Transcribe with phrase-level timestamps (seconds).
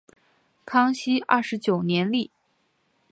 [0.65, 2.31] 康熙二十九年立。